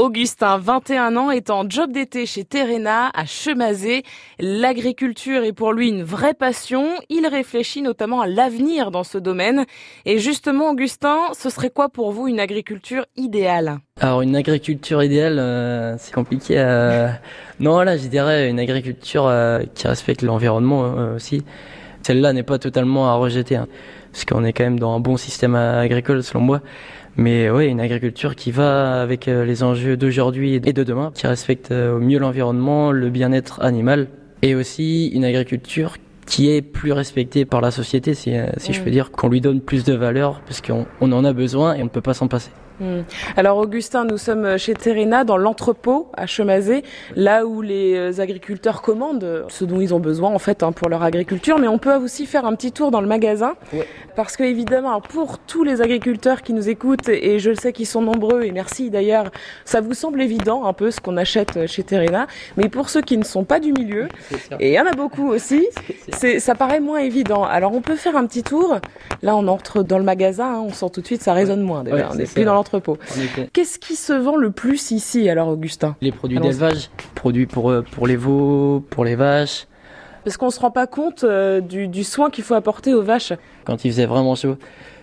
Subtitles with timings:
[0.00, 4.02] Augustin, 21 ans, est en job d'été chez Terena à Chemazé.
[4.38, 6.88] L'agriculture est pour lui une vraie passion.
[7.10, 9.66] Il réfléchit notamment à l'avenir dans ce domaine.
[10.06, 13.80] Et justement, Augustin, ce serait quoi pour vous une agriculture idéale?
[14.00, 16.54] Alors une agriculture idéale, euh, c'est compliqué.
[16.56, 17.10] Euh...
[17.58, 21.44] Non, là, je dirais une agriculture euh, qui respecte l'environnement aussi.
[22.02, 23.68] Celle-là n'est pas totalement à rejeter, hein,
[24.12, 26.60] parce qu'on est quand même dans un bon système agricole selon moi.
[27.16, 31.26] Mais oui, une agriculture qui va avec euh, les enjeux d'aujourd'hui et de demain, qui
[31.26, 34.08] respecte euh, au mieux l'environnement, le bien-être animal,
[34.42, 35.96] et aussi une agriculture
[36.26, 39.60] qui est plus respectée par la société, si, euh, je peux dire, qu'on lui donne
[39.60, 42.28] plus de valeur, parce qu'on on en a besoin et on ne peut pas s'en
[42.28, 42.50] passer.
[42.80, 43.02] Hmm.
[43.36, 46.82] Alors Augustin, nous sommes chez Terena dans l'entrepôt à Chemazé,
[47.14, 50.88] là où les euh, agriculteurs commandent ce dont ils ont besoin en fait hein, pour
[50.88, 53.86] leur agriculture, mais on peut aussi faire un petit tour dans le magasin ouais.
[54.16, 57.86] parce que évidemment pour tous les agriculteurs qui nous écoutent et je le sais qu'ils
[57.86, 59.30] sont nombreux et merci d'ailleurs,
[59.66, 63.18] ça vous semble évident un peu ce qu'on achète chez Terena, mais pour ceux qui
[63.18, 64.08] ne sont pas du milieu
[64.58, 65.68] et il y en a beaucoup aussi,
[66.14, 67.44] c'est ça paraît moins évident.
[67.44, 68.78] Alors on peut faire un petit tour.
[69.22, 71.84] Là on entre dans le magasin, hein, on sent tout de suite ça résonne moins
[71.84, 72.32] déjà, Ouais, on c'est n'est ça.
[72.34, 72.69] plus dans l'entrepôt.
[73.52, 75.96] Qu'est-ce qui se vend le plus ici alors Augustin?
[76.00, 79.66] Les produits d'élevage, produits pour, euh, pour les veaux, pour les vaches.
[80.24, 83.32] Parce qu'on se rend pas compte euh, du, du soin qu'il faut apporter aux vaches.
[83.64, 84.56] Quand il faisait vraiment chaud,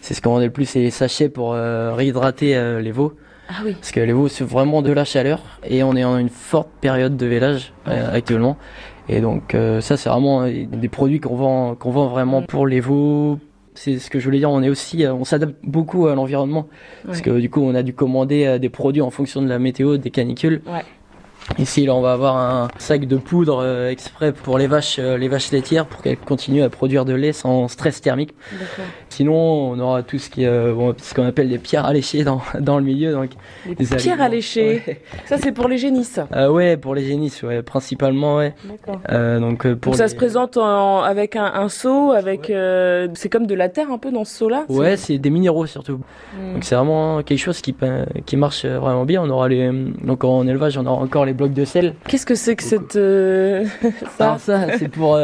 [0.00, 3.14] c'est ce qu'on vendait le plus, c'est les sachets pour euh, réhydrater euh, les veaux.
[3.48, 3.74] Ah oui.
[3.74, 6.68] Parce que les veaux c'est vraiment de la chaleur et on est en une forte
[6.80, 8.56] période de vélage actuellement.
[9.08, 12.46] Et donc ça c'est vraiment des produits qu'on vend qu'on vend vraiment Mm.
[12.46, 13.38] pour les veaux.
[13.74, 16.68] C'est ce que je voulais dire, on est aussi euh, on s'adapte beaucoup à l'environnement
[17.06, 19.58] parce que du coup on a dû commander euh, des produits en fonction de la
[19.58, 20.60] météo, des canicules.
[20.66, 20.84] Ouais.
[21.58, 25.18] Ici là on va avoir un sac de poudre euh, exprès pour les vaches euh,
[25.18, 28.34] les vaches laitières pour qu'elles continuent à produire de lait sans stress thermique.
[29.12, 29.34] Sinon
[29.72, 32.40] on aura tout ce qui est euh, bon, ce qu'on appelle des pierres alléchées dans
[32.60, 33.30] dans le milieu donc
[33.66, 34.24] Les des pierres aliments.
[34.24, 34.82] alléchées.
[34.86, 35.00] Ouais.
[35.26, 36.18] Ça c'est pour les génisses.
[36.34, 38.54] Euh, ouais, pour les génisses, ouais, principalement, ouais.
[39.10, 42.46] Euh, donc euh, pour Donc ça les- se présente en- avec un, un seau, avec
[43.14, 44.64] c'est comme de la terre un peu dans ce seau-là.
[44.68, 46.00] Ouais, c'est des minéraux surtout.
[46.36, 46.54] Hmm.
[46.54, 49.22] Donc c'est vraiment quelque chose qui marche vraiment bien.
[49.22, 49.70] On aura les
[50.04, 51.94] donc en élevage, on aura encore les blocs de sel.
[52.08, 53.64] Qu'est-ce que c'est que cette euh,
[54.18, 55.16] ça Alors ça, c'est pour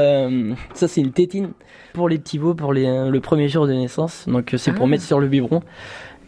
[0.74, 1.50] ça c'est une tétine
[1.94, 4.24] pour les petits veaux pour les le premier jour de naissance.
[4.28, 4.88] Donc euh, c'est pour Ah.
[4.88, 5.62] mettre sur le biberon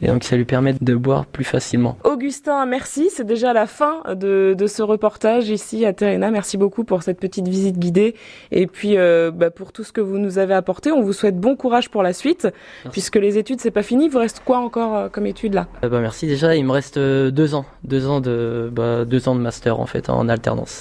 [0.03, 1.99] et donc ça lui permet de boire plus facilement.
[2.05, 3.11] Augustin, merci.
[3.15, 6.31] C'est déjà la fin de, de ce reportage ici à Terena.
[6.31, 8.15] Merci beaucoup pour cette petite visite guidée
[8.51, 10.91] et puis euh, bah, pour tout ce que vous nous avez apporté.
[10.91, 12.49] On vous souhaite bon courage pour la suite,
[12.93, 14.07] puisque les études c'est pas fini.
[14.07, 15.67] Il vous reste quoi encore euh, comme études là?
[15.85, 16.57] Euh, bah merci déjà.
[16.57, 20.09] Il me reste deux ans, deux ans de bah, deux ans de master en fait
[20.09, 20.79] en alternance.